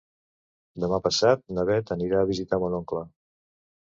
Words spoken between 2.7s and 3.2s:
oncle.